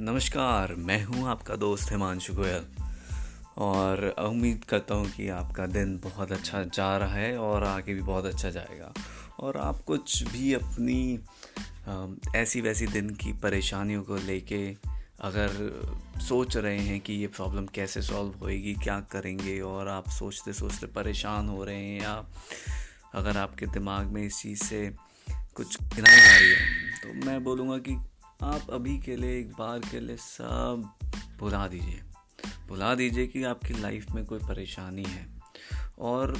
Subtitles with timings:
[0.00, 2.64] नमस्कार, मैं हूँ आपका दोस्त हिमांशु गोयल।
[3.58, 8.02] और उम्मीद करता हूँ कि आपका दिन बहुत अच्छा जा रहा है और आगे भी
[8.02, 8.92] बहुत अच्छा जाएगा।
[9.40, 11.20] और आप कुछ भी अपनी
[12.36, 14.76] ऐसी वैसी दिन की परेशानियों को लेके
[15.20, 15.50] अगर
[16.20, 20.86] सोच रहे हैं कि ये प्रॉब्लम कैसे सॉल्व होएगी, क्या करेंगे, और आप सोचते सोचते
[20.86, 22.24] परेशान हो रहे हैं या
[23.14, 24.94] अगर आपके दिमाग में इस चीज़ से
[25.54, 26.66] कुछ गिनाई आ रही है
[27.02, 27.98] तो मैं बोलूँगा कि
[28.42, 30.88] आप अभी के लिए, एक बार के लिए सब
[31.38, 32.00] भुला दीजिए।
[32.68, 35.26] भुला दीजिए कि आपकी लाइफ में कोई परेशानी है।
[36.00, 36.36] और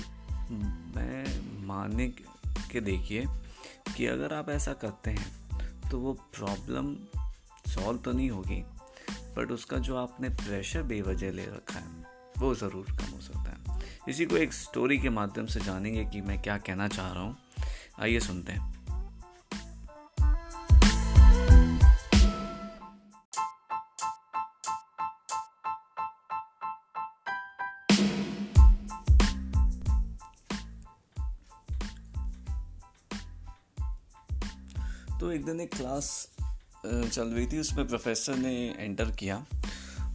[0.97, 2.09] मैं मानने
[2.71, 3.25] के देखिए
[3.97, 6.95] कि अगर आप ऐसा करते हैं तो वो प्रॉब्लम
[7.67, 8.63] सॉल्व तो नहीं होगी
[9.37, 12.05] बट उसका जो आपने प्रेशर बेवजह ले रखा है,
[12.39, 16.21] वो ज़रूर कम हो सकता है। इसी को एक स्टोरी के माध्यम से जानेंगे कि
[16.21, 17.37] मैं क्या कहना चाह रहा हूँ।
[18.01, 18.80] आइए सुनते हैं।
[35.21, 36.29] तो एक दिन एक क्लास
[36.85, 39.45] चल रही थी, उसमें प्रोफेसर ने एंटर किया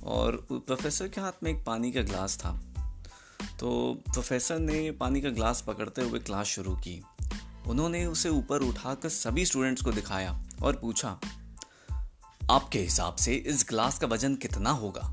[0.03, 2.52] और प्रोफेसर के हाथ में एक पानी का ग्लास था।
[3.59, 3.70] तो
[4.14, 7.02] प्रोफेसर ने पानी का ग्लास पकड़ते हुए क्लास शुरू की।
[7.67, 11.19] उन्होंने उसे ऊपर उठाकर सभी स्टूडेंट्स को दिखाया और पूछा,
[12.52, 15.12] आपके हिसाब से इस ग्लास का वज़न कितना होगा?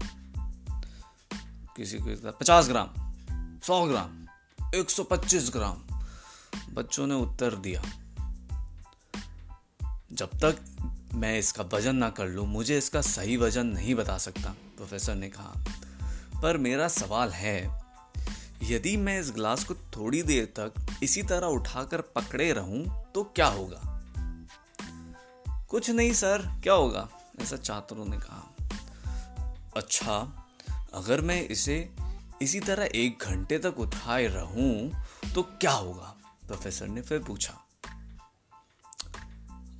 [1.76, 2.88] किसी को पचास ग्राम,
[3.60, 4.26] सौ ग्राम,
[4.74, 5.82] एक सौ पच्चीस ग्राम।
[6.74, 7.82] बच्चों ने उत्तर दिया
[10.22, 10.56] जब तक
[11.14, 15.28] मैं इसका वज़न ना कर लूँ, मुझे इसका सही वज़न नहीं बता सकता, प्रोफेसर ने
[15.28, 15.54] कहा।
[16.42, 17.82] पर मेरा सवाल है,
[18.62, 23.46] यदि मैं इस ग्लास को थोड़ी देर तक इसी तरह उठाकर पकड़े रहूँ तो क्या
[23.46, 23.82] होगा?
[25.68, 27.08] कुछ नहीं सर, क्या होगा?
[27.40, 28.44] ऐसा छात्रों ने कहा।
[29.76, 30.46] अच्छा
[30.94, 31.90] अगर मैं इसे
[32.42, 34.92] इसी तरह एक घंटे तक उठाए रहूँ
[35.34, 36.16] तो क्या होगा?
[36.46, 37.58] प्रोफेसर ने फिर पूछा।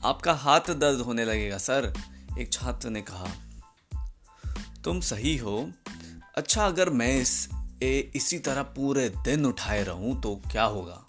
[0.04, 1.94] आपका हाथ दर्द होने लगेगा सर
[2.38, 3.26] एक छात्र ने कहा।
[4.84, 5.70] तुम सही हो।
[6.36, 7.48] अच्छा अगर मैं इस
[7.82, 11.04] ए, इसी तरह पूरे दिन उठाए रहूँ तो क्या होगा?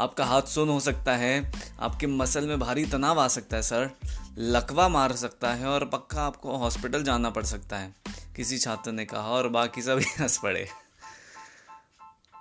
[0.00, 3.90] आपका हाथ सुन हो सकता है। आपके मसल में भारी तनाव आ सकता है सर।
[4.38, 7.94] लकवा मार सकता है और पक्का आपको हॉस्पिटल जाना पड़ सकता है।
[8.36, 10.68] किसी छात्र ने कहा और बाकी सभी हंस पड़े।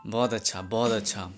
[0.05, 1.31] बहुत अच्छा बहुत अच्छा।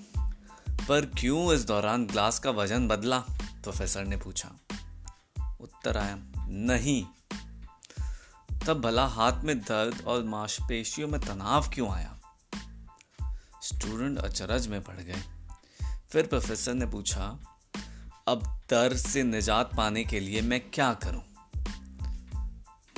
[0.87, 3.19] पर क्यों इस दौरान ग्लास का वज़न बदला?
[3.63, 4.51] प्रोफेसर ने पूछा।
[5.61, 6.17] उत्तर आया,
[6.47, 7.05] नहीं।
[8.67, 12.19] तब भला हाथ में दर्द और मांसपेशियों में तनाव क्यों आया?
[13.63, 15.23] स्टूडेंट अचरज में पड़ गए।
[16.09, 17.39] फिर प्रोफेसर ने पूछा,
[18.27, 21.23] अब दर्द से निजात पाने के लिए मैं क्या करूँ?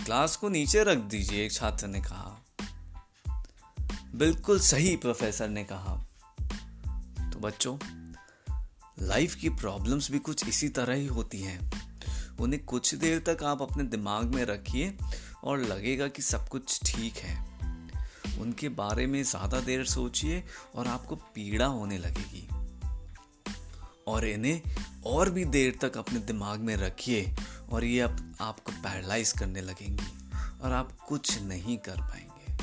[0.06, 2.46] ग्लास को नीचे रख दीजिए, एक छात्र ने कहा।
[4.16, 6.09] बिल्कुल सही, प्रोफेसर ने कहा। तो
[7.42, 7.78] बच्चों
[9.02, 11.72] लाइफ की प्रॉब्लम्स भी कुछ इसी तरह ही होती हैं।
[12.40, 14.98] उन्हें कुछ देर तक आप अपने दिमाग में रखिए
[15.44, 17.50] और लगेगा कि सब कुछ ठीक है।
[18.40, 20.44] उनके बारे में ज़्यादा देर सोचिए
[20.76, 22.48] और आपको पीड़ा होने लगेगी।
[24.08, 24.62] और इन्हें
[25.06, 27.36] और भी देर तक अपने दिमाग में रखिए
[27.70, 30.30] और ये आप, आपको पैरलाइज करने लगेंगी
[30.62, 32.58] और आप कुछ नहीं कर पाएँगे।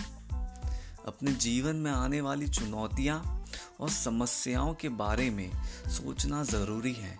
[1.06, 3.35] अपने जीवन में आने वाली चुनौतियाँ
[3.80, 5.50] और समस्याओं के बारे में
[5.88, 7.18] सोचना ज़रूरी है।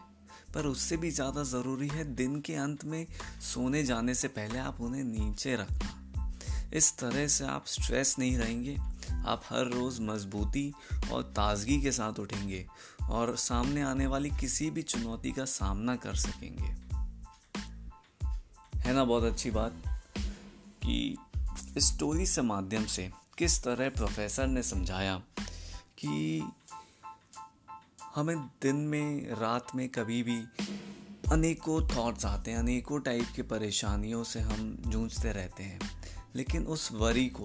[0.54, 3.06] पर उससे भी ज़्यादा ज़रूरी है दिन के अंत में
[3.40, 6.02] सोने जाने से पहले आप उन्हें नीचे रखना।
[6.74, 8.76] इस तरह से आप स्ट्रेस नहीं रहेंगे।
[9.26, 10.72] आप हर रोज़ मजबूती
[11.12, 12.66] और ताजगी के साथ उठेंगे
[13.02, 16.86] और सामने आने वाली किसी भी चुनौती का सामना कर सकेंगे।
[18.78, 19.04] है ना?
[19.04, 19.72] बहुत अच्छी बात
[20.84, 21.16] कि
[21.78, 25.22] स्टोरी से माध्यम से किस तरह प्रोफेसर ने समझाया
[25.98, 26.52] कि
[28.14, 30.38] हमें दिन में, रात में कभी भी
[31.32, 35.78] अनेकों थॉट्स आते हैं, अनेकों टाइप के परेशानियों से हम जूझते रहते हैं।
[36.36, 37.44] लेकिन उस वरी को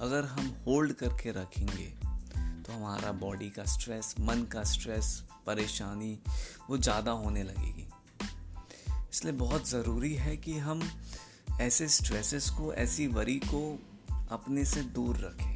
[0.00, 1.86] अगर हम होल्ड करके रखेंगे
[2.62, 6.18] तो हमारा बॉडी का स्ट्रेस मन का स्ट्रेस परेशानी
[6.70, 7.86] वो ज़्यादा होने लगेगी।
[9.12, 10.82] इसलिए बहुत ज़रूरी है कि हम
[11.60, 13.78] ऐसे स्ट्रेसेस को, ऐसी वरी को
[14.30, 15.51] अपने से दूर रखें।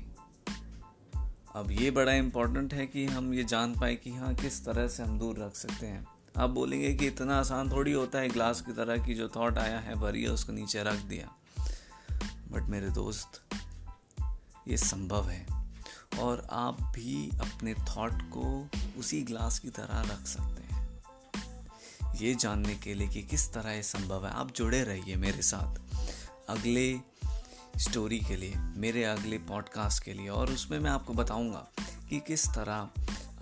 [1.56, 5.02] अब ये बड़ा इम्पोर्टेंट है कि हम ये जान पाए कि हाँ किस तरह से
[5.02, 6.06] हम दूर रख सकते हैं।
[6.36, 9.78] आप बोलेंगे कि इतना आसान थोड़ी होता है ग्लास की तरह की जो थॉट आया
[9.78, 11.34] है भरिए उसको नीचे रख दिया।
[12.52, 13.42] बट मेरे दोस्त,
[14.68, 15.46] ये संभव है।
[16.18, 18.68] और आप भी अपने थॉट को
[18.98, 21.02] उसी ग्लास की तरह रख सकते हैं।
[22.16, 25.76] ये जानने के लिए कि किस तरह ये संभव है। आप जुड़े रहिए मेरे साथ।
[26.48, 27.15] अगले
[27.78, 32.46] स्टोरी के लिए, मेरे अगले पॉडकास्ट के लिए और उसमें मैं आपको बताऊँगा कि किस
[32.46, 32.90] तरह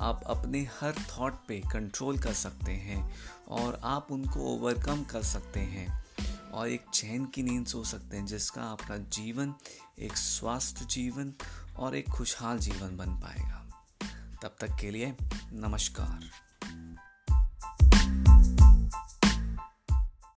[0.00, 3.14] आप अपने हर थॉट पे कंट्रोल कर सकते हैं
[3.48, 6.04] और आप उनको ओवरकम कर सकते हैं
[6.52, 9.54] और एक चैन की नींद सो सकते हैं जिसका आपका जीवन
[9.98, 11.34] एक स्वास्थ्य जीवन
[11.76, 13.66] और एक खुशहाल जीवन बन पाएगा।
[14.42, 15.16] तब तक के लिए
[15.52, 16.30] नमस्कार।